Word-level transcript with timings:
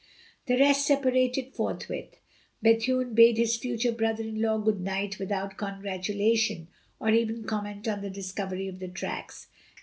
The 0.47 0.57
rest 0.57 0.87
separated 0.87 1.53
forthwith. 1.53 2.15
Bethune 2.59 3.13
bade 3.13 3.37
his 3.37 3.55
future 3.57 3.91
brother 3.91 4.23
in 4.23 4.41
law 4.41 4.57
good 4.57 4.81
night 4.81 5.19
without 5.19 5.57
congratulation 5.57 6.69
or 6.99 7.09
even 7.11 7.43
comment 7.43 7.87
on 7.87 8.01
the 8.01 8.09
discovery 8.09 8.67
of 8.67 8.79
the 8.79 8.87
tracks. 8.87 9.45